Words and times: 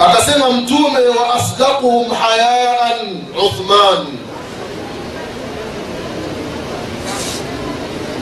akasema 0.00 0.50
mtume 0.50 0.98
wa 1.20 1.34
asdaquhum 1.34 2.10
hayaan 2.10 3.22
uthman 3.46 4.06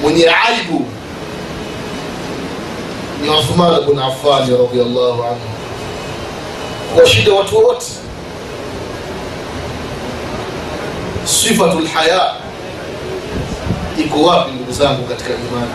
mwenye 0.02 0.28
aibu 0.48 0.86
ni 3.22 3.28
uthman 3.30 3.80
bn 3.86 3.98
affani 3.98 4.56
radiallahu 4.56 5.22
anhu 5.24 5.48
kuwashinda 6.94 7.32
watu 7.32 7.58
wote 7.66 7.86
sifatu 11.24 11.80
lhaya 11.80 12.32
iko 13.98 14.22
wapi 14.22 14.50
ndugu 14.52 14.72
zangu 14.72 15.04
katika 15.08 15.30
imani 15.30 15.72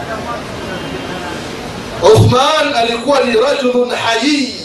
uthman 2.13 2.73
alikuwa 2.75 3.19
ni 3.19 3.33
rajulun 3.33 3.89
hayii 3.91 4.55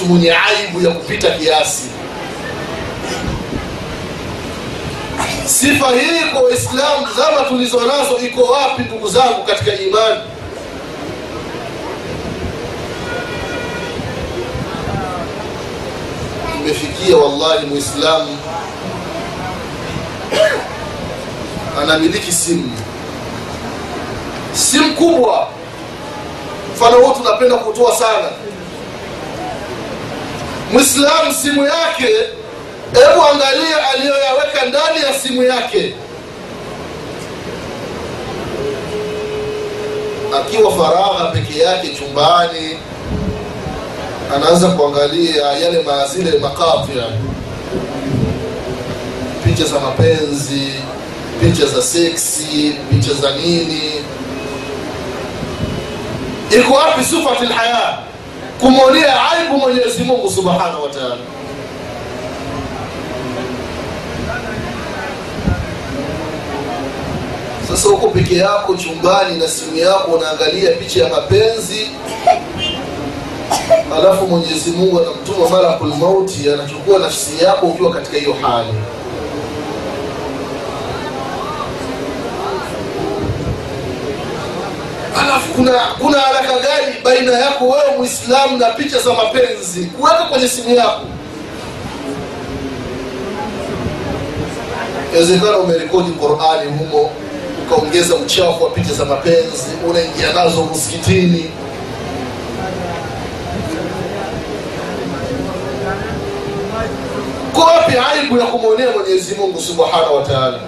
mtu 0.00 0.08
mwenye 0.08 0.32
aibu 0.32 0.80
ya 0.80 0.90
kupita 0.94 1.30
kiasi. 1.30 1.82
Sifa 5.46 5.88
hii 5.90 6.30
kwa 6.32 6.42
waislamu 6.42 7.06
zama 7.16 7.48
tulizo 7.48 7.80
nazo 7.80 8.18
iko 8.26 8.42
wapi 8.42 8.82
ndugu 8.82 9.08
zangu 9.08 9.44
katika 9.46 9.72
imani? 9.74 10.20
Tumefikia 16.52 17.16
wallahi 17.16 17.66
muislamu 17.66 18.38
anamiliki 21.82 22.32
simu. 22.32 22.70
Simu 24.54 24.94
kubwa. 24.94 25.48
Mfano 26.74 26.96
huu 26.96 27.12
tunapenda 27.14 27.56
kutoa 27.56 27.96
sana 27.96 28.28
mwislamu 30.72 31.34
simu 31.42 31.64
yake 31.64 32.06
hebu 32.92 33.22
angalia 33.32 33.88
aliyoyaweka 33.94 34.64
ndani 34.68 35.02
ya 35.06 35.14
simu 35.14 35.42
yake. 35.42 35.94
Akiwa 40.40 40.72
faragha 40.76 41.30
peke 41.32 41.58
yake 41.58 41.88
chumbani 41.88 42.78
anaanza 44.36 44.68
kuangalia 44.68 45.46
yale 45.46 45.82
mazile 45.82 46.38
makafya 46.38 47.04
picha 49.44 49.64
za 49.64 49.80
mapenzi 49.80 50.72
picha 51.40 51.66
za 51.66 51.82
seksi 51.82 52.76
picha 52.90 53.12
za 53.14 53.30
nini. 53.30 53.92
Iko 56.50 56.74
wapi 56.74 57.04
sufati 57.04 57.44
lhaya 57.46 57.98
kumwonea 58.60 59.30
aibu 59.30 59.56
mwenyezi 59.58 60.04
mungu 60.04 60.30
subhanahu 60.30 60.82
wataala 60.82 61.16
sasa 67.68 67.88
huko 67.88 68.08
peke 68.08 68.36
yako 68.36 68.76
chumbani 68.76 69.38
na 69.38 69.48
simu 69.48 69.76
yako 69.76 70.10
unaangalia 70.10 70.70
picha 70.72 71.04
ya 71.04 71.08
mapenzi 71.10 71.90
alafu 73.96 74.26
mwenyezi 74.26 74.70
mungu 74.70 75.00
anamtuma 75.00 75.48
malakul 75.48 75.94
mauti 75.94 76.50
anachukua 76.52 76.98
nafsi 76.98 77.44
yako 77.44 77.66
ukiwa 77.66 77.90
katika 77.92 78.16
hiyo 78.18 78.32
hali 78.42 78.68
alafu 85.18 85.54
kuna 85.54 85.72
kuna 85.72 86.18
haraka 86.20 86.52
gani 86.52 86.94
baina 87.04 87.32
yako 87.32 87.64
wewe 87.68 87.96
mwislamu 87.98 88.56
na 88.56 88.66
picha 88.70 88.98
za 89.00 89.12
mapenzi? 89.12 89.84
Kuweka 89.86 90.24
kwenye 90.24 90.48
simu 90.48 90.74
yako. 90.74 91.00
Wezekana 95.14 95.58
umerekodi 95.58 96.10
qurani 96.10 96.70
humo 96.78 97.10
ukaongeza 97.66 98.14
uchafu 98.14 98.64
wa 98.64 98.70
picha 98.70 98.94
za 98.94 99.04
mapenzi 99.04 99.66
unaingia 99.88 100.32
nazo 100.32 100.64
msikitini. 100.64 101.50
Ko 107.54 107.66
aibu 108.12 108.38
ya 108.38 108.46
kumwonea 108.46 108.90
mwenyezi 108.90 109.34
mungu 109.34 109.60
subhanahu 109.60 110.16
wa 110.16 110.22
taala 110.22 110.60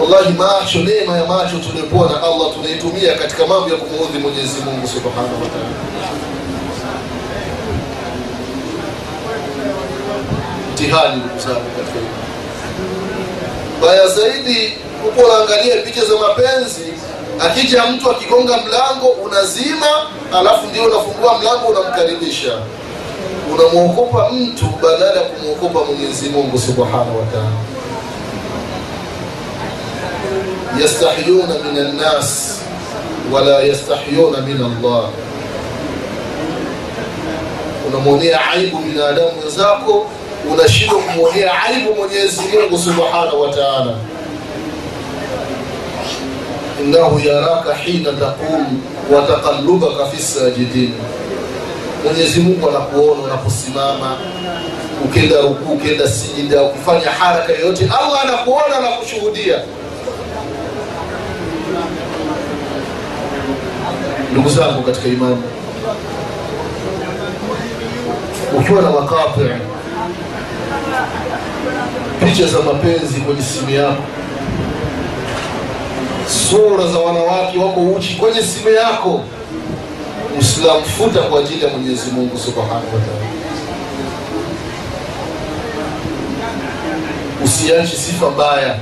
wallahi 0.00 0.32
macho 0.32 0.78
neema 0.78 1.16
ya 1.18 1.24
macho 1.26 1.58
tuliopewa 1.58 2.08
na 2.12 2.22
allah 2.22 2.54
tunaitumia 2.54 3.14
katika 3.14 3.46
mambo 3.46 3.68
ya 3.68 3.76
kumuudhi 3.76 4.18
mwenyezi 4.18 4.60
mungu 4.60 4.88
subhanahu 4.88 5.42
wataala 5.42 5.74
mtihani 10.72 11.22
katika 11.76 11.98
baya 13.82 14.08
zaidi 14.08 14.72
huko 15.04 15.20
unaangalia 15.26 15.76
picha 15.82 16.04
za 16.04 16.14
mapenzi 16.28 16.92
akija 17.40 17.86
mtu 17.86 18.10
akigonga 18.10 18.56
mlango 18.56 19.06
unazima 19.08 19.86
alafu 20.38 20.66
ndio 20.66 20.84
unafungua 20.84 21.38
mlango 21.38 21.66
unamkaribisha. 21.66 22.58
Unamwokopa 23.54 24.30
mtu 24.30 24.64
badala 24.82 25.20
ya 25.20 25.26
kumwokopa 25.26 25.84
mwenyezi 25.84 26.28
mungu 26.28 26.58
subhanahu 26.58 27.18
wa 27.18 27.24
taala 30.74 30.82
yastahyuna 30.82 31.54
min 31.64 31.86
annas 31.86 32.60
wala 33.32 33.62
yastahyuna 33.62 34.40
min 34.46 34.56
allah 34.56 35.10
unamwonea 37.88 38.50
aibu 38.50 38.78
binadamu 38.78 39.30
wenzako 39.44 40.06
unashindwa 40.52 40.98
kumwonea 40.98 41.62
aibu 41.62 41.94
mwenyezi 41.94 42.40
mungu 42.40 42.78
subhanahu 42.78 43.40
wa 43.40 43.48
taala. 43.52 43.94
Innahu 46.80 47.18
yaraka 47.18 47.74
hina 47.74 48.12
taqum 48.12 48.80
wa 49.12 49.22
taqallubaka 49.22 50.06
fi 50.06 50.22
sajidin. 50.22 50.92
Mwenyezi 52.04 52.40
mungu 52.40 52.68
anakuona 52.68 53.22
unaposimama 53.22 54.16
ukenda 55.04 55.40
rukuu 55.40 55.72
ukenda 55.72 56.08
sijida 56.08 56.62
ukifanya 56.62 57.10
haraka 57.10 57.52
yoyote 57.52 57.84
allah 57.84 58.22
anakuona 58.22 58.80
na 58.80 58.88
kushuhudia 58.88 59.58
ndugu 64.32 64.48
zangu 64.48 64.82
katika 64.82 65.08
imani 65.08 65.42
ukiwa 68.58 68.82
na 68.82 68.90
makapi 68.90 69.40
picha 72.24 72.46
za 72.46 72.58
mapenzi 72.58 73.20
kwenye 73.20 73.42
simu 73.42 73.70
yako 73.70 74.02
sura 76.50 76.86
za 76.86 76.98
wanawake 76.98 77.58
wako 77.58 77.80
uchi 77.80 78.14
kwenye 78.14 78.42
simu 78.42 78.68
yako 78.74 79.20
mwislamu 80.34 80.84
futa 80.84 81.20
kwa 81.20 81.40
ajili 81.40 81.64
ya 81.64 81.70
mwenyezi 81.70 82.10
mungu 82.10 82.38
subhanahu 82.38 82.74
wataala 82.94 83.34
usiache 87.44 87.96
sifa 87.96 88.30
mbaya. 88.30 88.74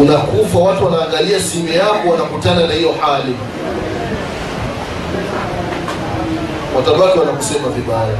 Unakufa 0.00 0.58
watu 0.58 0.84
wanaangalia 0.84 1.40
simu 1.40 1.68
yako 1.68 2.08
wanakutana 2.10 2.66
na 2.66 2.74
hiyo 2.74 2.94
hali 3.00 3.34
watabaki 6.76 7.18
wanakusema 7.18 7.68
vibaya. 7.68 8.16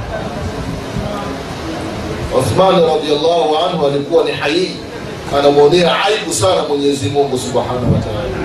Uthmani 2.38 2.87
radiallahu 2.87 3.56
anhu 3.69 3.87
alikuwa 3.87 4.25
ni 4.25 4.31
haii 4.32 4.71
anamwonea 5.38 6.05
aibu 6.05 6.32
sana 6.34 6.62
mwenyezi 6.69 7.09
mungu 7.09 7.38
subhanahu 7.38 7.93
wa 7.94 7.99
taala. 8.00 8.44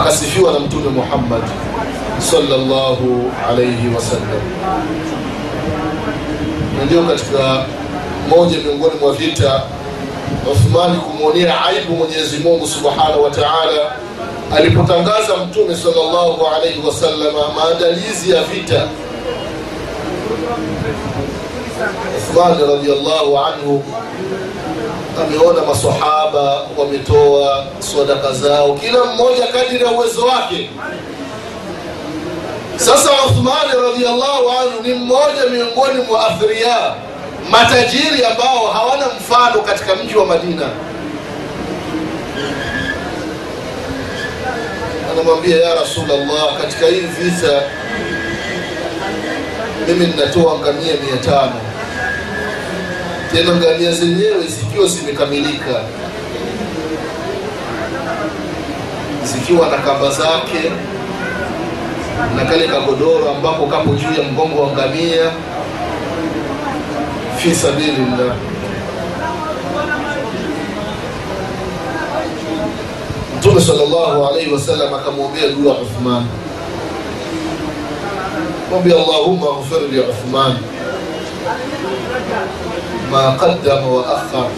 Akasifiwa 0.00 0.52
na 0.52 0.58
mtume 0.58 0.88
muhammad 0.88 1.42
sallallahu 2.18 3.30
alaihi 3.48 3.88
wasallam 3.94 4.40
ndio 6.86 7.02
katika 7.02 7.64
moja 8.28 8.58
miongoni 8.58 8.94
mwa 9.00 9.12
vita 9.12 9.62
uthmani 10.52 10.96
kumwonea 10.98 11.64
aibu 11.64 11.96
mwenyezi 11.96 12.36
mungu 12.38 12.66
subhanahu 12.66 13.22
wa 13.22 13.30
taala 13.30 13.92
alipotangaza 14.54 15.36
mtume 15.36 15.76
sallallahu 15.76 16.46
alaihi 16.56 16.82
wasalama 16.86 17.48
maandalizi 17.56 18.30
ya 18.30 18.42
vita 18.44 18.88
uthmani 22.18 22.62
radiallahu 22.72 23.38
anhu 23.38 23.84
ameona 25.22 25.62
masahaba 25.62 26.62
wametoa 26.78 27.64
sadaka 27.78 28.32
zao 28.32 28.74
kila 28.74 29.04
mmoja 29.04 29.46
kadiri 29.46 29.84
ya 29.84 29.90
uwezo 29.90 30.26
wake. 30.26 30.70
Sasa 32.76 33.10
uthmani 33.26 33.72
radiallahu 33.92 34.50
anhu 34.50 34.82
ni 34.82 34.94
mmoja 34.94 35.46
miongoni 35.52 36.02
mwa 36.08 36.26
athria 36.28 36.76
matajiri 37.50 38.24
ambao 38.24 38.66
hawana 38.72 39.06
mfano 39.20 39.60
katika 39.62 39.94
mji 39.94 40.16
wa 40.16 40.26
madina 40.26 40.68
anamwambia 45.20 45.56
ya 45.56 45.74
rasulllah 45.74 46.56
katika 46.60 46.86
hii 46.86 47.00
visa 47.00 47.62
mimi 49.88 50.06
ninatoa 50.06 50.58
ngamia 50.58 50.92
mia 51.04 51.16
tano. 51.16 51.60
Tena 53.32 53.56
ngamia 53.56 53.92
zenyewe 53.92 54.46
zikiwa 54.46 54.88
zimekamilika 54.88 55.80
zikiwa 59.24 59.68
na 59.68 59.76
kamba 59.78 60.10
zake 60.10 60.70
na 62.36 62.44
kale 62.44 62.68
kagodoro 62.68 63.30
ambapo 63.30 63.66
kapo 63.66 63.90
juu 63.94 64.22
ya 64.22 64.28
mgongo 64.32 64.62
wa 64.62 64.72
ngamia 64.72 65.30
fi 67.38 67.54
sabilillah 67.54 68.36
mtume 73.56 73.66
sallallahu 73.78 74.26
alaihi 74.26 74.52
wasallam 74.52 74.94
akamwombea 74.94 75.48
dua 75.48 75.72
uthman 75.78 76.26
mwambia 78.70 78.94
allahumma 78.96 79.46
ghfir 79.46 79.80
li 79.92 80.00
uthman 80.00 80.56
ma 83.10 83.32
qaddama 83.32 83.86
wa 83.86 84.02
akhar 84.06 84.48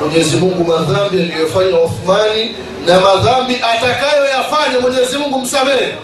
mwenyezi 0.00 0.36
mungu 0.36 0.64
madhambi 0.64 1.22
aliyofanya 1.22 1.80
uthmani 1.80 2.56
na 2.86 3.00
madhambi 3.00 3.54
atakayoyafanya 3.54 4.80
mwenyezi 4.80 5.18
mungu 5.18 5.38
msamehe. 5.40 5.94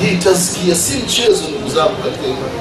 Hii 0.00 0.16
taskia 0.16 0.74
si 0.74 0.96
mchezo 0.98 1.42
ndugu 1.48 1.70
zangu 1.70 1.96
katika 2.04 2.26
imani. 2.26 2.58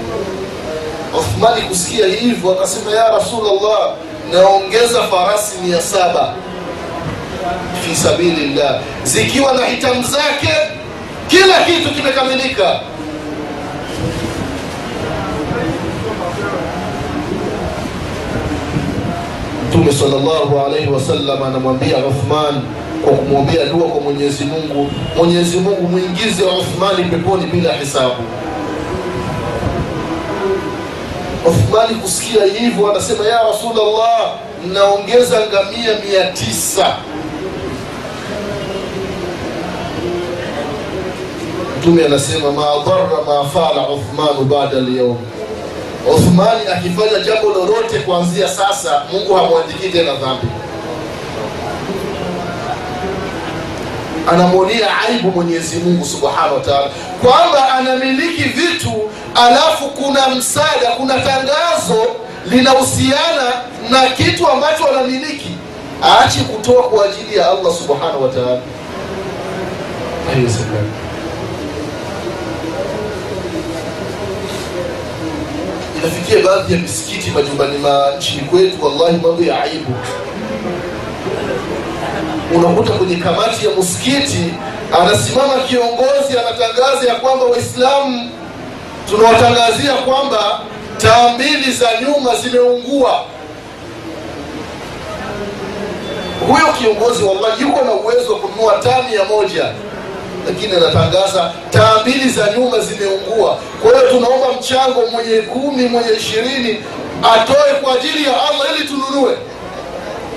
Uthmani 1.19 1.61
kusikia 1.61 2.07
hivyo 2.07 2.51
akasema 2.51 2.91
ya 2.91 3.09
rasulllah 3.09 3.93
naongeza 4.33 5.03
farasi 5.03 5.57
mia 5.63 5.81
saba 5.81 6.33
fi 7.85 7.95
sabilillah. 7.95 8.79
Zikiwa 9.03 9.53
na 9.53 9.65
hitamu 9.65 10.03
zake 10.03 10.53
kila 11.27 11.63
kitu 11.65 11.89
kimekamilika. 11.95 12.79
Mtume 19.69 19.91
salllahu 19.93 20.59
alaihi 20.65 20.89
wasallam 20.89 21.43
anamwambia 21.43 21.97
uthman 21.97 22.61
kwa 23.03 23.13
kumwombea 23.13 23.65
dua 23.65 23.87
kwa 23.87 24.01
mwenyezi 24.01 24.45
mungu. 24.45 24.89
Mwenyezi 25.17 25.57
mungu 25.57 25.87
mwingize 25.87 26.43
uthmani 26.43 27.03
peponi 27.03 27.45
bila 27.45 27.73
hisabu 27.73 28.15
uthmani 31.47 31.95
kusikia 31.95 32.45
hivyo 32.45 32.91
anasema 32.91 33.25
ya 33.27 33.43
rasulllah 33.43 34.33
naongeza 34.73 35.39
ngamia 35.39 35.91
mia 36.09 36.31
tisa. 36.31 36.95
Mtume 41.79 42.05
anasema 42.05 42.51
ma 42.51 42.61
dhara 42.85 43.23
ma 43.27 43.49
fala 43.49 43.89
uthmanu 43.89 44.41
bada 44.45 44.79
lyaum 44.79 45.17
uthmani 46.15 46.61
akifanya 46.75 47.19
jambo 47.19 47.49
lolote 47.49 47.99
kuanzia 47.99 48.47
sasa 48.49 49.01
mungu 49.11 49.33
hamwandikii 49.33 49.89
tena 49.89 50.13
dhambi 50.15 50.47
anamwonea 54.31 55.01
aibu 55.07 55.31
mwenyezi 55.31 55.77
mungu 55.77 56.05
subhanahu 56.05 56.55
wa 56.55 56.61
kwamba 57.23 57.73
anamiliki 57.73 58.43
vitu 58.43 58.91
alafu 59.35 59.87
kuna 59.87 60.29
msaada 60.29 60.91
kuna 60.97 61.13
tangazo 61.13 62.05
linahusiana 62.45 63.53
na 63.89 64.01
kitu 64.09 64.47
ambacho 64.47 64.87
anamiliki. 64.87 65.49
Aache 66.03 66.39
kutoa 66.39 66.83
kwa 66.83 67.05
ajili 67.05 67.37
ya 67.37 67.49
allah 67.51 67.73
subhanahu 67.73 68.23
wa 68.23 68.29
inafikia 76.03 76.43
baadhi 76.45 76.73
ya 76.73 76.79
misikiti 76.79 77.31
majumbani 77.31 77.77
ma 77.77 78.03
nchini 78.17 78.41
kwetu 78.41 78.85
wallahi 78.85 79.17
mambo 79.17 79.43
ya 79.43 79.63
aibu 79.63 79.93
unakuta 82.55 82.91
kwenye 82.93 83.15
kamati 83.15 83.65
ya 83.65 83.71
msikiti 83.71 84.53
anasimama 85.01 85.53
kiongozi 85.67 86.37
anatangaza 86.39 87.07
ya 87.07 87.15
kwamba 87.15 87.45
waislamu 87.45 88.29
tunawatangazia 89.09 89.93
kwamba 89.93 90.59
taa 90.97 91.29
mbili 91.29 91.71
za 91.71 91.87
nyuma 92.01 92.35
zimeungua. 92.35 93.23
Huyo 96.47 96.65
kiongozi 96.79 97.23
wallahi 97.23 97.61
yuko 97.61 97.85
na 97.85 97.91
uwezo 97.91 98.33
wa 98.33 98.39
kununua 98.39 98.73
tani 98.83 99.15
ya 99.15 99.23
moja 99.23 99.65
lakini 100.47 100.73
anatangaza 100.75 101.51
taa 101.71 101.99
mbili 102.01 102.29
za 102.29 102.49
nyuma 102.57 102.79
zimeungua. 102.79 103.57
Kwa 103.81 103.91
hiyo 103.91 104.09
tunaomba 104.11 104.47
mchango 104.59 105.01
mwenye 105.11 105.37
kumi 105.41 105.87
mwenye 105.87 106.11
ishirini 106.17 106.83
atoe 107.33 107.73
kwa 107.81 107.93
ajili 107.95 108.23
ya 108.23 108.33
allah 108.49 108.67
ili 108.75 108.87
tununue. 108.87 109.37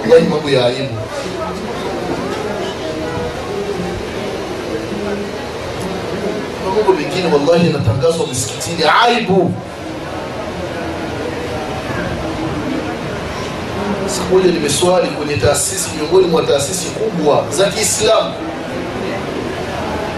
Wallahi 0.02 0.22
mambo 0.28 0.50
ya 0.50 0.66
aibu 0.66 0.94
mambo 6.76 6.92
mengine 6.92 7.32
wallahi 7.34 7.66
yanatangazwa 7.66 8.26
misikitini 8.26 8.82
aibu. 9.04 9.52
Siku 14.06 14.34
moja 14.34 14.50
nimeswali 14.52 15.08
kwenye 15.08 15.36
taasisi 15.36 15.90
miongoni 15.96 16.26
mwa 16.26 16.42
taasisi 16.42 16.86
kubwa 16.86 17.44
za 17.50 17.64
kiislamu. 17.66 18.32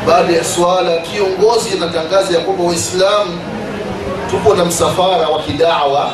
Baada 0.06 0.32
ya 0.32 0.44
swala 0.44 0.96
kiongozi 1.00 1.70
anatangaza 1.76 2.34
ya 2.38 2.40
kwamba 2.44 2.64
waislamu 2.64 3.38
tupo 4.30 4.54
na 4.54 4.64
msafara 4.64 5.28
wa 5.28 5.42
kidawa 5.42 6.10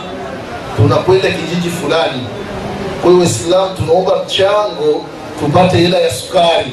tunakwenda 0.77 1.29
kijiji 1.31 1.71
fulani. 1.71 2.27
Kwa 3.03 3.11
hiyo 3.11 3.23
waislamu 3.23 3.77
tunaomba 3.77 4.25
mchango 4.25 5.05
tupate 5.41 5.77
hela 5.77 5.99
ya 5.99 6.15
sukari 6.15 6.73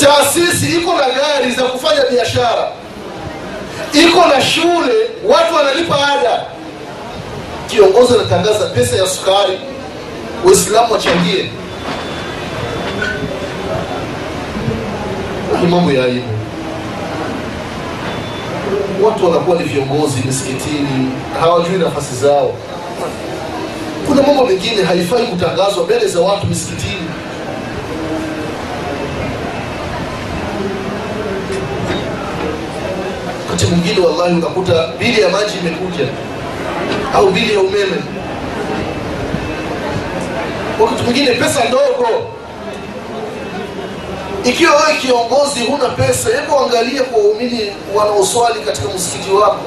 taasisi 0.00 0.66
iko 0.76 0.92
na 0.92 1.06
gari 1.10 1.52
za 1.56 1.62
kufanya 1.62 2.02
biashara. 2.10 2.68
Iko 3.92 4.26
na 4.28 4.42
shule 4.42 4.94
watu 5.28 5.54
wanalipa 5.54 5.96
ada. 6.08 6.42
Kiongozi 7.66 8.14
anatangaza 8.14 8.66
pesa 8.66 8.96
ya 8.96 9.06
sukari 9.06 9.58
waislamu 10.44 10.92
wachangie. 10.92 11.50
Ni 15.62 15.66
mambo 15.68 15.92
ya 15.92 16.04
aibu. 16.04 16.28
Watu 19.02 19.24
wanakuwa 19.24 19.56
ni 19.56 19.64
viongozi 19.64 20.22
misikitini 20.26 21.10
hawajui 21.40 21.78
nafasi 21.78 22.14
zao. 22.16 22.54
Kuna 24.06 24.22
mambo 24.22 24.46
mengine 24.46 24.82
haifai 24.82 25.26
kutangazwa 25.26 25.84
mbele 25.84 26.06
za 26.08 26.20
watu 26.20 26.46
misikitini 26.46 27.08
wakati 33.46 33.59
mwingine 33.74 34.06
wallahi 34.06 34.34
unakuta 34.34 34.86
bili 34.98 35.20
ya 35.20 35.28
maji 35.28 35.58
imekuja 35.58 36.04
au 37.14 37.30
bili 37.30 37.54
ya 37.54 37.60
umeme. 37.60 37.96
Wakati 40.80 41.02
mwingine 41.02 41.30
pesa 41.32 41.64
ndogo. 41.68 42.08
Ikiwa 44.44 44.72
wewe 44.76 44.98
kiongozi 45.00 45.60
huna 45.60 45.88
pesa 45.88 46.28
hebu 46.40 46.58
angalia 46.58 47.02
kwa 47.02 47.22
waumini 47.22 47.72
wanaoswali 47.94 48.60
katika 48.60 48.88
msikiti 48.94 49.30
wako. 49.30 49.60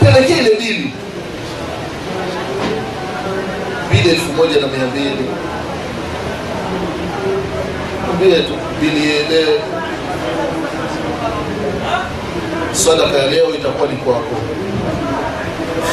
Pelekea 0.00 0.38
ile 0.40 0.54
bili. 0.54 0.92
Bili 3.92 4.08
elfu 4.10 4.32
moja 4.32 4.60
na 4.60 4.66
mia 4.66 4.86
mbili. 4.86 5.28
Ambie 8.10 8.36
tu 8.36 8.52
bili 8.80 9.10
iendewe 9.14 9.60
sadaka 12.74 13.18
ya 13.18 13.30
leo 13.30 13.54
itakuwa 13.54 13.88
ni 13.88 13.96
kwako. 13.96 14.36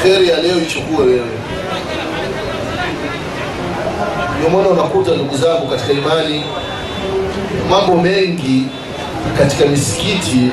Kheri 0.03 0.29
ya 0.29 0.41
leo 0.41 0.57
ichukue 0.57 1.05
wewe. 1.05 1.27
Ndio 4.49 4.69
unakuta 4.71 5.11
ndugu 5.11 5.37
zangu 5.37 5.67
katika 5.67 5.93
imani 5.93 6.43
mambo 7.69 7.95
mengi 8.01 8.63
katika 9.37 9.65
misikiti 9.65 10.49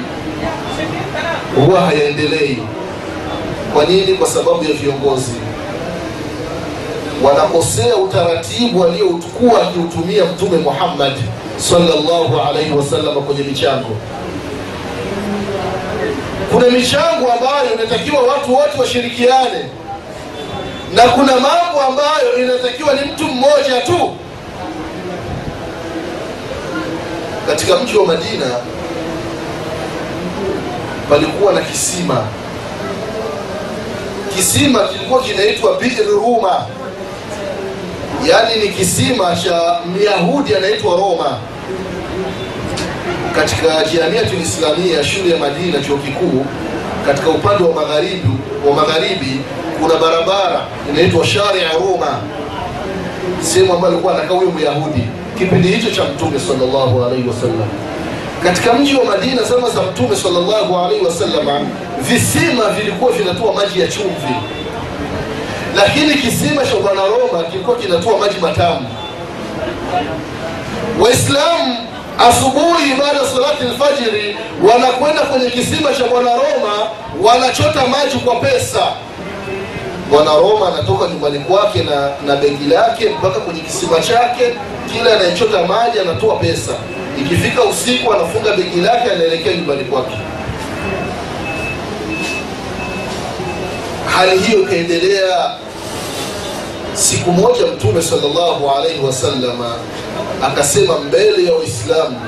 huwa 1.56 1.80
hayaendelei. 1.80 2.58
Kwa 3.74 3.84
nini? 3.84 4.14
Kwa 4.14 4.26
sababu 4.28 4.64
ya 4.64 4.72
viongozi. 4.72 5.32
Wanakosea 7.24 7.96
utaratibu 7.96 8.84
aliyokuwa 8.84 9.62
akiutumia 9.62 10.24
mtume 10.24 10.58
muhammad 10.58 11.12
sallallahu 11.56 12.40
alaihi 12.48 12.72
wasallam 12.72 13.14
kwenye 13.14 13.42
michango 13.42 13.96
kuna 16.52 16.66
michango 16.70 17.32
ambayo 17.32 17.74
inatakiwa 17.74 18.22
watu 18.22 18.54
wote 18.54 18.78
washirikiane. 18.80 19.64
Na 20.94 21.02
kuna 21.02 21.32
mambo 21.32 21.80
ambayo 21.88 22.36
inatakiwa 22.38 22.94
ni 22.94 23.00
mtu 23.12 23.24
mmoja 23.24 23.80
tu. 23.86 24.16
Katika 27.46 27.76
mji 27.76 27.96
wa 27.98 28.06
madina 28.06 28.46
palikuwa 31.10 31.52
na 31.52 31.60
kisima. 31.60 32.24
Kisima 34.36 34.88
kilikuwa 34.88 35.22
kinaitwa 35.22 35.76
bir 35.80 36.04
ruma. 36.06 36.66
Yaani 38.28 38.56
ni 38.62 38.68
kisima 38.68 39.36
cha 39.36 39.80
myahudi 39.86 40.54
anaitwa 40.54 40.96
roma 40.96 41.38
katika 43.40 43.84
jamiatul 43.94 44.40
islamia 44.42 45.04
shule 45.04 45.30
ya 45.30 45.38
madina 45.38 45.80
chuo 45.80 45.96
kikuu 45.96 46.46
katika 47.06 47.28
upande 47.30 47.64
wa 47.64 47.74
magharibi 47.74 48.28
wa 48.68 48.74
magharibi 48.74 49.40
kuna 49.82 49.94
barabara 49.94 50.60
inaitwa 50.90 51.26
sharia 51.26 51.72
roma 51.72 52.18
sehemu 53.40 53.72
ambayo 53.74 53.92
alikuwa 53.92 54.14
anakaa 54.14 54.34
huyo 54.34 54.50
myahudi 54.50 55.02
kipindi 55.38 55.68
hicho 55.68 55.90
cha 55.90 56.04
mtume 56.04 56.40
salllahu 56.40 57.04
alaihi 57.04 57.28
wasallam. 57.28 57.68
Katika 58.42 58.72
mji 58.72 58.94
wa 58.94 59.04
madina 59.04 59.42
zama 59.42 59.70
za 59.70 59.82
mtume 59.82 60.16
salllahu 60.16 60.76
alaihi 60.76 61.04
wasalama 61.04 61.60
visima 62.00 62.70
vilikuwa 62.70 63.12
vinatoa 63.12 63.52
maji 63.54 63.80
ya 63.80 63.88
chumvi. 63.88 64.34
Lakini 65.76 66.14
kisima 66.14 66.64
cha 66.66 66.76
bwana 66.82 67.00
roma 67.02 67.44
kilikuwa 67.44 67.76
kinatoa 67.76 68.18
maji 68.18 68.38
matamu. 68.40 68.86
Waislamu 71.00 71.87
asubuhi 72.18 72.94
baada 73.00 73.18
ya 73.18 73.26
salati 73.26 73.64
lfajiri 73.64 74.36
wanakwenda 74.72 75.22
kwenye 75.22 75.50
kisima 75.50 75.92
cha 75.94 76.04
bwana 76.04 76.30
roma 76.30 76.90
wanachota 77.22 77.86
maji 77.88 78.18
kwa 78.18 78.36
pesa. 78.36 78.80
Bwana 80.10 80.34
roma 80.34 80.68
anatoka 80.68 81.08
nyumbani 81.08 81.38
kwake 81.38 81.82
na, 81.82 82.10
na 82.26 82.36
begi 82.36 82.64
lake 82.64 83.08
mpaka 83.18 83.40
kwenye 83.40 83.60
kisima 83.60 84.00
chake 84.00 84.54
kila 84.92 85.16
anayechota 85.16 85.62
maji 85.66 85.98
anatoa 86.00 86.36
pesa. 86.36 86.72
Ikifika 87.20 87.62
usiku 87.64 88.12
anafunga 88.12 88.52
begi 88.56 88.80
lake 88.80 89.10
anaelekea 89.10 89.52
nyumbani 89.54 89.84
kwake. 89.84 90.16
Hali 94.16 94.38
hiyo 94.38 94.62
ikaendelea 94.62 95.50
siku 96.98 97.32
moja 97.32 97.66
mtume 97.66 98.02
salllahu 98.02 98.70
alaihi 98.78 99.00
wasalama 99.06 99.74
akasema 100.44 100.98
mbele 100.98 101.44
ya 101.44 101.52
waislamu 101.52 102.20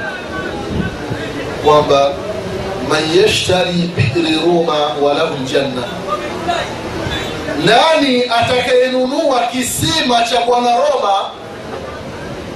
kwamba 1.64 2.12
man 2.88 3.02
yashtari 3.22 3.72
bidri 3.72 4.34
ruma 4.44 4.74
walahu 5.02 5.34
ljanna 5.44 5.82
nani 7.64 8.22
atakayenunua 8.24 9.40
kisima 9.52 10.22
cha 10.22 10.40
bwana 10.40 10.76
roma 10.76 11.30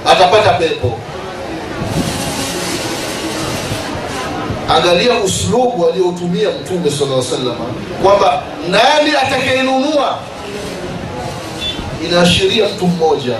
atapata 0.05 0.53
pepo? 0.53 0.99
Angalia 4.69 5.13
uslubu 5.19 5.87
aliyotumia 5.89 6.49
mtume 6.49 6.91
sala 6.91 7.23
salama 7.23 7.65
kwamba 8.03 8.43
nani 8.69 9.11
atakayenunua 9.23 10.17
inaashiria 12.05 12.69
mtu 12.69 12.87
mmoja. 12.87 13.35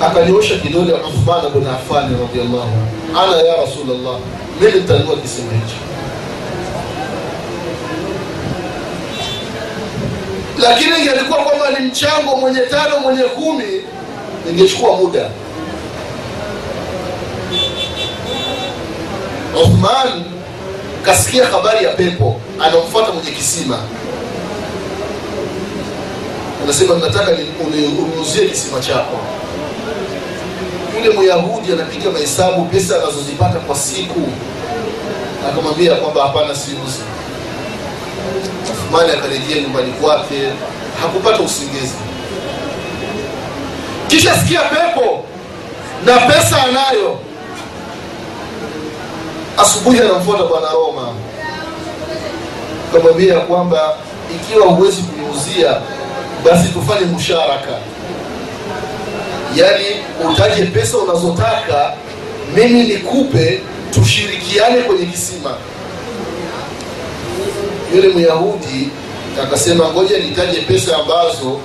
Akaniosha 0.00 0.58
kidole 0.58 0.92
uthman 0.92 1.50
bn 1.54 1.66
afani 1.66 2.16
radiallahu 2.20 2.72
ana 3.18 3.36
ya 3.36 3.56
rasulllah 3.56 4.18
mimi 4.60 4.72
nitanunua 4.80 5.16
kisima 5.16 5.52
hicho. 5.52 5.76
Lakini 10.58 10.90
ingelikuwa 11.00 11.38
kwamba 11.38 11.70
ni 11.78 11.86
mchango 11.86 12.36
mwenye 12.36 12.60
tano 12.60 13.00
mwenye 13.00 13.22
kumi 13.22 13.64
ingechukua 14.50 14.96
muda. 14.96 15.30
Uthman 19.62 20.24
kasikia 21.02 21.46
habari 21.46 21.84
ya 21.84 21.90
pepo 21.92 22.40
anamfuata 22.60 23.12
mwenye 23.12 23.30
kisima 23.30 23.78
anasema 26.64 26.94
nataka 26.94 27.30
uniuzie 27.66 28.48
kisima 28.48 28.80
chako. 28.80 29.16
Yule 30.98 31.18
myahudi 31.18 31.72
anapiga 31.72 32.10
mahesabu 32.10 32.64
pesa 32.64 32.96
anazozipata 32.96 33.58
kwa 33.58 33.76
siku. 33.76 34.20
Akamwambia 35.48 35.94
kwamba 35.94 36.22
hapana 36.22 36.54
siuzi. 36.54 37.00
Uthmani 38.72 39.12
akarejea 39.12 39.62
nyumbani 39.62 39.92
kwake 39.92 40.40
hakupata 41.02 41.40
usingizi. 41.42 41.94
Kisha 44.08 44.36
sikia 44.38 44.60
pepo 44.60 45.24
na 46.06 46.18
pesa 46.18 46.62
anayo. 46.62 47.18
Asubuhi 49.58 50.00
anamfuata 50.00 50.44
bwana 50.44 50.66
roma. 50.72 51.08
Akamwambia 52.90 53.40
kwamba 53.40 53.94
ikiwa 54.34 54.66
huwezi 54.66 55.02
kuniuzia 55.02 55.76
basi 56.44 56.68
tufanye 56.68 57.06
musharaka. 57.06 57.78
Yaani 59.56 59.84
utaje 60.32 60.62
pesa 60.66 60.98
unazotaka 60.98 61.92
mimi 62.56 62.82
nikupe 62.82 63.60
tushirikiane 63.94 64.82
kwenye 64.82 65.06
kisima. 65.06 65.50
Yule 67.96 68.08
myahudi 68.08 68.88
akasema 69.42 69.88
ngoja 69.92 70.18
nitaje 70.18 70.60
pesa 70.60 70.96
ambazo 70.96 71.60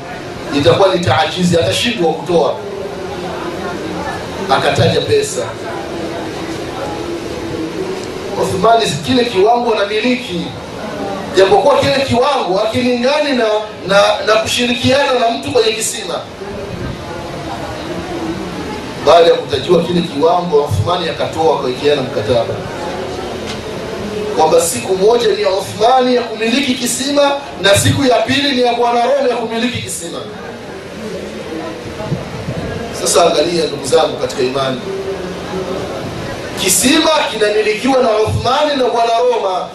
itakuwa 0.58 0.96
ni 0.96 1.00
taajizi 1.06 1.58
atashindwa 1.58 2.14
kutoa. 2.14 2.56
Akataja 4.50 5.02
pesa. 5.02 5.42
Uthmani 8.44 8.86
kile 9.06 9.26
kiwango 9.26 9.74
anamiliki 9.76 10.42
japokuwa 11.38 11.80
kile 11.80 12.06
kiwango 12.08 12.60
akilingani 12.60 13.32
na, 13.38 13.46
na 13.88 14.02
na 14.26 14.34
kushirikiana 14.42 15.20
na 15.20 15.30
mtu 15.32 15.52
kwenye 15.52 15.72
kisima 15.72 16.20
baada 19.06 19.28
ya 19.28 19.34
kutajiwa 19.34 19.84
kile 19.84 20.02
kiwango 20.02 20.64
Othmani 20.64 21.10
akatoa 21.10 21.56
akawekeana 21.60 22.02
mkataba 22.02 22.54
kwamba 24.38 24.62
siku 24.62 24.96
moja 24.98 25.28
ni 25.28 25.42
ya 25.42 25.50
Othmani 25.50 26.16
ya 26.16 26.22
kumiliki 26.22 26.74
kisima 26.74 27.32
na 27.62 27.76
siku 27.78 28.04
ya 28.04 28.16
pili 28.16 28.52
ni 28.52 28.62
ya 28.62 28.74
bwana 28.74 29.04
Rome 29.06 29.30
ya 29.30 29.36
kumiliki 29.36 29.82
kisima. 29.82 30.20
Sasa 33.02 33.26
angalia 33.26 33.66
ndugu 33.66 33.86
zangu 33.86 34.18
katika 34.18 34.42
imani, 34.44 34.82
kisima 36.62 37.10
kinamilikiwa 37.34 38.04
na 38.04 38.10
Othmani 38.10 38.76
na 38.84 38.90
bwana 38.90 39.12
Roma. 39.20 39.68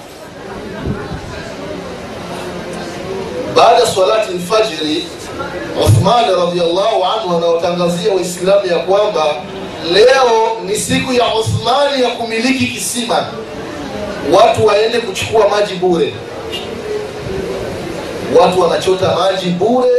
Baada 3.56 3.86
salati 3.86 4.32
lfajiri, 4.32 5.06
Uthmani 5.84 6.26
radhiallahu 6.28 7.04
anhu 7.04 7.36
anaotangazia 7.36 8.12
Waislamu 8.14 8.66
ya 8.66 8.78
kwamba 8.78 9.24
leo 9.92 10.56
ni 10.66 10.76
siku 10.76 11.12
ya 11.12 11.24
Uthmani 11.34 12.02
ya 12.02 12.08
kumiliki 12.10 12.66
kisima. 12.66 13.26
Watu 14.32 14.66
waende 14.66 14.98
kuchukua 14.98 15.48
maji 15.48 15.74
bure. 15.74 16.14
Watu 18.40 18.60
wanachota 18.60 19.16
maji 19.16 19.46
bure 19.50 19.90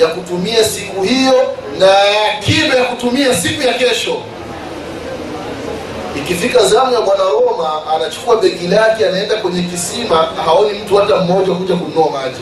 ya 0.00 0.06
kutumia 0.06 0.64
siku 0.64 1.02
hiyo 1.02 1.54
na 1.78 1.86
akiba 2.32 2.74
ya 2.76 2.84
kutumia 2.84 3.34
siku 3.34 3.62
ya 3.62 3.74
kesho. 3.74 4.16
Ikifika 6.16 6.64
zamu 6.66 6.92
ya 6.94 7.00
bwana 7.00 7.22
roma 7.24 7.82
anachukua 7.94 8.36
begi 8.36 8.66
lake 8.68 9.06
anaenda 9.08 9.36
kwenye 9.36 9.62
kisima 9.62 10.16
haoni 10.44 10.78
mtu 10.78 10.96
hata 10.96 11.16
mmoja 11.16 11.52
kuja 11.54 11.74
kununua 11.74 12.10
maji 12.10 12.40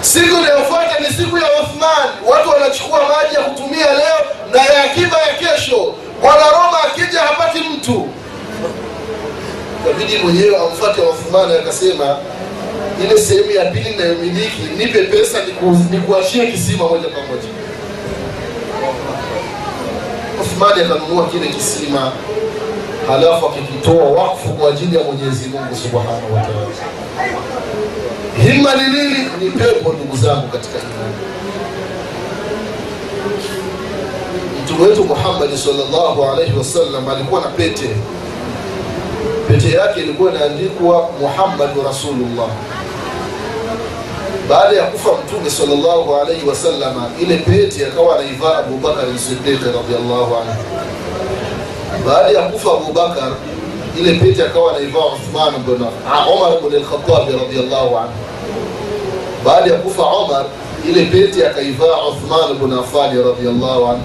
siku 0.00 0.34
inayofuata 0.38 0.98
ni 0.98 1.06
siku 1.06 1.38
ya 1.38 1.46
othman 1.60 2.08
watu 2.30 2.48
wanachukua 2.50 2.98
maji 3.08 3.34
ya 3.34 3.40
kutumia 3.40 3.92
leo 3.92 4.18
na 4.52 4.60
ya 4.62 4.84
akiba 4.84 5.18
ya 5.18 5.34
kesho. 5.34 5.94
Bwana 6.22 6.44
roma 6.50 6.82
akija 6.86 7.20
hapati 7.20 7.58
mtu. 7.58 8.08
Kabidi 9.86 10.18
mwenyewe 10.18 10.56
amfate 10.56 11.00
Uthman, 11.00 11.52
akasema 11.52 12.16
ile 13.04 13.18
sehemu 13.18 13.50
ya 13.50 13.64
pili 13.64 13.90
inayomiliki 13.90 14.62
nipe 14.78 15.02
pesa 15.02 15.38
nikuashie 15.90 16.40
niku 16.44 16.52
kisima 16.52 16.84
moja 16.88 17.08
kwa 17.08 17.22
moja. 17.22 17.48
Uthmani 20.42 20.82
akanunua 20.84 21.28
kile 21.28 21.46
kisima 21.48 22.12
halafu 23.08 23.46
akikitoa 23.46 24.04
wakfu 24.04 24.48
kwa 24.48 24.68
ajili 24.68 24.96
ya 24.96 25.02
mwenyezi 25.04 25.48
mungu 25.48 25.76
subhanahu 25.76 26.34
wa 26.34 26.40
himma 28.42 28.74
ni 28.74 28.82
nini? 28.82 29.18
Ni 29.40 29.50
pepo 29.50 29.92
ndugu 29.92 30.16
zangu 30.16 30.48
katika 30.48 30.78
imani 30.78 31.14
mtume 34.64 34.88
wetu 34.88 35.04
muhammadi 35.04 35.58
salllahu 35.58 36.24
alaihi 36.24 36.58
wasallam 36.58 37.08
alikuwa 37.08 37.40
na 37.40 37.46
pete. 37.46 37.90
Pete 39.48 39.70
yake 39.76 40.00
ilikuwa 40.00 40.32
inaandikwa 40.34 41.08
muhammadu 41.20 41.82
rasulullah. 41.82 42.48
Baada 44.48 44.76
ya 44.76 44.82
kufa 44.86 45.08
mtume 45.24 45.50
sallallahu 45.50 46.14
alaihi 46.16 46.48
wasallama 46.48 47.10
ile 47.20 47.36
pete 47.36 47.86
akawa 47.86 48.18
anaivaa 48.18 48.58
abubakar 48.58 49.04
sidiq 49.18 49.60
radiallahu 49.62 50.36
anhu. 50.36 50.62
Baada 52.06 52.38
ya 52.38 52.42
kufa 52.48 52.70
abubakar 52.72 53.32
ile 53.98 54.14
pete 54.14 54.42
akawa 54.42 54.76
anaivaa 54.76 54.98
uthman 55.14 55.52
bin 55.66 55.74
umar 56.34 56.52
bn 56.62 56.76
alkhatabi 56.76 57.32
radiallahu 57.44 57.98
anhu 57.98 58.12
baada 59.48 59.70
ya 59.70 59.78
kufa 59.78 60.02
Omar, 60.02 60.44
ile 60.88 61.04
pete 61.04 61.46
akaivaa 61.46 62.06
uthman 62.08 62.58
bn 62.60 62.78
afani 62.78 63.22
radiallahu 63.22 63.86
anhu. 63.86 64.02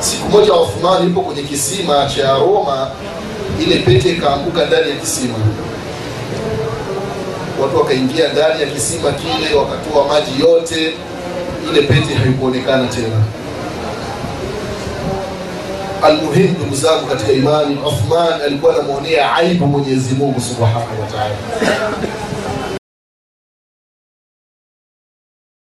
Siku 0.00 0.28
moja 0.28 0.52
uthman 0.54 1.04
yupo 1.04 1.20
kwenye 1.20 1.42
kisima 1.42 2.06
cha 2.16 2.32
roma 2.38 2.90
ile 3.62 3.76
pete 3.78 4.10
ikaanguka 4.10 4.66
ndani 4.66 4.90
ya 4.90 4.96
kisima. 4.96 5.34
Watu 7.62 7.76
wakaingia 7.76 8.28
ndani 8.32 8.60
ya 8.62 8.66
kisima 8.66 9.12
kile 9.12 9.54
wakatoa 9.58 10.08
maji 10.08 10.40
yote 10.40 10.94
ile 11.70 11.82
pete 11.82 12.14
haikuonekana 12.14 12.86
tena. 12.88 13.20
Almuhim 16.02 16.50
ndugu 16.50 16.74
zangu 16.76 17.06
katika 17.06 17.32
imani 17.32 17.78
uthman 17.86 18.40
alikuwa 18.46 18.74
anamwonea 18.74 19.34
aibu 19.34 19.66
mwenyezi 19.66 20.14
mungu 20.14 20.40
subhanahu 20.40 21.00
wa 21.00 21.06
taala 21.06 21.34